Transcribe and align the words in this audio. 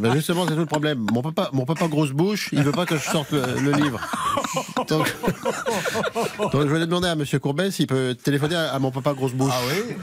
Ben, 0.00 0.14
justement, 0.14 0.44
c'est 0.46 0.54
tout 0.54 0.60
le 0.60 0.66
problème. 0.66 1.06
Mon 1.12 1.22
papa, 1.22 1.50
mon 1.52 1.64
papa 1.64 1.88
grosse 1.88 2.12
bouche, 2.12 2.48
il 2.52 2.62
veut 2.62 2.72
pas 2.72 2.86
que 2.86 2.96
je 2.96 3.02
sorte 3.02 3.32
le 3.32 3.72
livre. 3.72 4.00
Donc, 4.88 5.06
donc 6.52 6.62
je 6.62 6.74
vais 6.74 6.80
demander 6.80 7.08
à 7.08 7.14
Monsieur 7.14 7.38
Courbet 7.38 7.70
s'il 7.70 7.86
peut 7.86 8.14
téléphoner 8.22 8.54
à, 8.56 8.74
à 8.74 8.78
mon 8.78 8.90
papa 8.90 9.12
grosse 9.14 9.32
bouche. 9.32 9.52
Ah 9.54 9.60
oui 9.68 9.94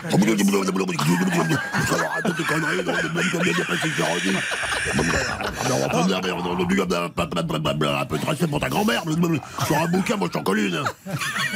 Un 8.01 8.05
peu 8.05 8.17
tracé 8.17 8.47
pour 8.47 8.59
ta 8.59 8.69
grand-mère. 8.69 9.03
Sur 9.67 9.77
un 9.77 9.87
bouquin, 9.87 10.15
moi 10.17 10.27
je 10.27 10.37
t'en 10.37 10.43
colle. 10.43 10.83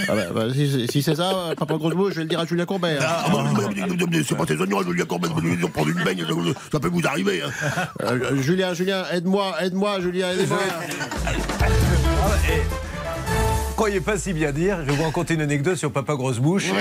Ah 0.07 0.13
ben, 0.15 0.27
ben, 0.33 0.53
si, 0.53 0.87
si 0.89 1.01
c'est 1.01 1.15
ça, 1.15 1.31
papa 1.57 1.75
grosse 1.75 1.93
bouche, 1.95 2.11
je 2.11 2.17
vais 2.17 2.23
le 2.23 2.29
dire 2.29 2.39
à 2.39 2.45
Julien 2.45 2.65
Courbet. 2.65 2.97
hein. 2.99 3.05
Ah, 3.07 3.25
C'est 4.27 4.35
pas 4.37 4.45
tes 4.45 4.55
oignons, 4.57 4.81
dire, 4.93 5.07
quand 5.07 5.19
même, 5.19 5.31
ils 5.43 5.65
ont 5.65 5.69
prendre 5.69 5.89
une 5.89 6.03
baigne, 6.03 6.23
ça 6.71 6.79
peut 6.79 6.89
vous 6.89 7.05
arriver. 7.05 7.41
hein. 7.41 7.49
Euh, 8.03 8.41
Julien, 8.41 8.73
Julien, 8.73 9.03
aide-moi, 9.11 9.55
aide-moi, 9.61 9.99
Julien, 10.01 10.31
aide-moi. 10.31 10.59
Croyez 13.75 13.99
pas 13.99 14.17
si 14.17 14.33
bien 14.33 14.51
dire, 14.51 14.77
je 14.85 14.91
vais 14.91 14.95
vous 14.95 15.03
raconter 15.03 15.33
une 15.33 15.41
anecdote 15.41 15.75
sur 15.75 15.91
Papa 15.91 16.15
Grosse 16.15 16.39
Bouche. 16.39 16.71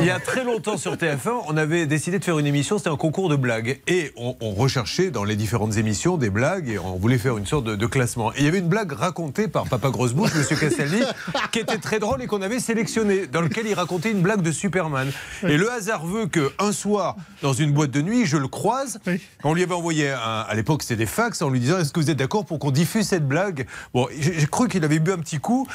Il 0.00 0.06
y 0.06 0.10
a 0.10 0.18
très 0.18 0.44
longtemps 0.44 0.76
sur 0.76 0.94
TF1, 0.94 1.42
on 1.46 1.56
avait 1.56 1.86
décidé 1.86 2.18
de 2.18 2.24
faire 2.24 2.38
une 2.38 2.46
émission, 2.46 2.78
c'était 2.78 2.90
un 2.90 2.96
concours 2.96 3.28
de 3.28 3.36
blagues. 3.36 3.80
Et 3.86 4.12
on, 4.16 4.36
on 4.40 4.52
recherchait 4.52 5.10
dans 5.10 5.24
les 5.24 5.36
différentes 5.36 5.76
émissions 5.76 6.16
des 6.16 6.30
blagues 6.30 6.68
et 6.68 6.78
on 6.78 6.96
voulait 6.96 7.18
faire 7.18 7.36
une 7.38 7.46
sorte 7.46 7.64
de, 7.64 7.76
de 7.76 7.86
classement. 7.86 8.32
Et 8.32 8.38
il 8.40 8.44
y 8.44 8.48
avait 8.48 8.58
une 8.58 8.68
blague 8.68 8.92
racontée 8.92 9.48
par 9.48 9.64
Papa 9.68 9.90
Grosse 9.90 10.12
Bouche, 10.14 10.34
Monsieur 10.34 10.56
Castaldi, 10.56 11.02
qui 11.52 11.60
était 11.60 11.78
très 11.78 11.98
drôle 11.98 12.22
et 12.22 12.26
qu'on 12.26 12.42
avait 12.42 12.60
sélectionné, 12.60 13.26
dans 13.26 13.40
lequel 13.40 13.66
il 13.66 13.74
racontait 13.74 14.10
une 14.10 14.20
blague 14.22 14.42
de 14.42 14.52
Superman. 14.52 15.10
Et 15.44 15.56
le 15.56 15.70
hasard 15.70 16.04
veut 16.06 16.26
qu'un 16.26 16.72
soir, 16.72 17.16
dans 17.42 17.52
une 17.52 17.72
boîte 17.72 17.90
de 17.90 18.02
nuit, 18.02 18.26
je 18.26 18.36
le 18.36 18.48
croise. 18.48 18.98
On 19.44 19.54
lui 19.54 19.62
avait 19.62 19.74
envoyé, 19.74 20.10
un- 20.10 20.16
à 20.48 20.54
l'époque 20.54 20.82
c'était 20.82 20.96
des 20.96 21.06
fax, 21.06 21.40
en 21.42 21.50
lui 21.50 21.60
disant 21.60 21.78
Est-ce 21.78 21.92
que 21.92 22.00
vous 22.00 22.10
êtes 22.10 22.16
d'accord 22.18 22.44
pour 22.44 22.58
qu'on 22.58 22.70
diffuse 22.70 23.06
cette 23.06 23.26
blague? 23.28 23.66
Bon, 23.94 24.08
j'ai 24.18 24.46
cru 24.46 24.68
qu'il 24.68 24.84
avait 24.84 24.98
bu 24.98 25.12
un 25.12 25.18
petit 25.18 25.38
coup, 25.38 25.66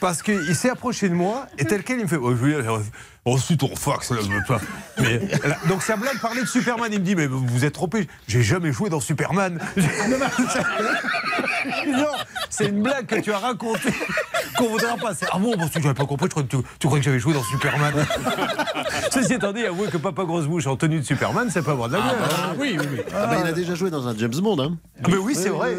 parce 0.00 0.22
qu'il 0.22 0.54
s'est 0.56 0.70
approché 0.70 1.08
de 1.08 1.14
moi, 1.14 1.46
et 1.58 1.64
tel 1.64 1.82
quel, 1.84 1.98
il 1.98 2.02
me 2.04 2.08
fait 2.08 2.16
Oh, 2.16 2.30
euh, 2.32 2.78
on 3.26 3.36
fax, 3.76 4.10
là, 4.10 4.18
mais 4.98 5.18
là, 5.44 5.56
donc, 5.68 5.82
sa 5.82 5.96
blague 5.96 6.18
parlait 6.18 6.42
de 6.42 6.46
Superman. 6.46 6.90
Il 6.92 7.00
me 7.00 7.04
dit, 7.04 7.14
mais 7.14 7.26
vous 7.26 7.64
êtes 7.64 7.74
trompé. 7.74 8.08
J'ai 8.26 8.42
jamais 8.42 8.72
joué 8.72 8.90
dans 8.90 9.00
Superman. 9.00 9.60
non, 11.88 12.06
c'est 12.56 12.66
une 12.66 12.82
blague 12.82 13.06
que 13.06 13.16
tu 13.20 13.32
as 13.32 13.38
racontée 13.38 13.92
qu'on 14.56 14.68
voudra 14.68 14.96
pas. 14.96 15.14
C'est- 15.14 15.26
Ah 15.32 15.38
bon, 15.38 15.56
parce 15.56 15.70
que 15.70 15.80
j'avais 15.82 15.94
pas 15.94 16.04
compris. 16.06 16.26
Je 16.26 16.30
croyais 16.30 16.48
que 16.48 16.56
tu, 16.56 16.62
tu 16.78 16.86
croyais 16.86 17.00
que 17.00 17.04
j'avais 17.06 17.18
joué 17.18 17.34
dans 17.34 17.42
Superman. 17.42 17.92
Ceci 19.12 19.34
étant 19.34 19.52
dit, 19.52 19.64
avouez 19.64 19.88
que 19.88 19.96
Papa 19.96 20.24
Grosse 20.24 20.46
Bouche 20.46 20.66
en 20.66 20.76
tenue 20.76 21.00
de 21.00 21.04
Superman, 21.04 21.48
c'est 21.50 21.62
pas 21.62 21.72
avoir 21.72 21.88
de 21.88 21.94
la 21.94 22.00
gueule. 22.00 22.10
hein. 22.22 22.54
Oui, 22.58 22.76
oui, 22.78 22.86
oui. 22.92 23.00
Ah 23.14 23.26
ben, 23.26 23.38
il 23.42 23.46
a 23.48 23.52
déjà 23.52 23.74
joué 23.74 23.90
dans 23.90 24.06
un 24.08 24.16
James 24.16 24.34
Bond. 24.40 24.58
Hein. 24.60 24.76
Mais 25.08 25.16
oui, 25.16 25.34
c'est 25.34 25.48
vrai. 25.50 25.74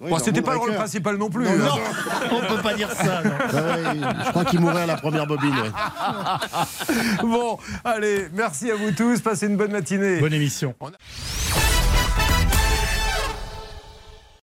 Oui, 0.00 0.10
Bon, 0.10 0.18
c'était 0.18 0.42
pas 0.42 0.52
le 0.52 0.58
rôle 0.58 0.74
principal 0.74 1.16
non 1.16 1.30
plus. 1.30 1.44
Non, 1.44 1.50
hein. 1.50 2.28
on 2.32 2.40
peut 2.54 2.62
pas 2.62 2.74
dire 2.74 2.90
ça. 2.92 3.22
non. 3.22 3.30
Ah 3.40 3.54
ouais, 3.54 4.00
je 4.24 4.30
crois 4.30 4.44
qu'il 4.44 4.60
mourrait 4.60 4.82
à 4.82 4.86
la 4.86 4.96
première 4.96 5.26
bobine. 5.26 5.50
ouais. 5.54 5.70
Bon, 7.22 7.58
allez, 7.84 8.28
merci 8.34 8.70
à 8.70 8.74
vous 8.76 8.92
tous. 8.92 9.20
Passez 9.20 9.46
une 9.46 9.56
bonne 9.56 9.72
matinée. 9.72 10.18
Bonne 10.20 10.34
émission. 10.34 10.74
On 10.80 10.88
a- 10.88 10.92